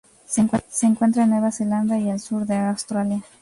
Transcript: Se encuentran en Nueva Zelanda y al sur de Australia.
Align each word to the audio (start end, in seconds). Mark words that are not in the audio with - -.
Se 0.25 0.87
encuentran 0.87 1.25
en 1.25 1.29
Nueva 1.29 1.51
Zelanda 1.51 1.99
y 1.99 2.09
al 2.09 2.19
sur 2.19 2.47
de 2.47 2.55
Australia. 2.57 3.21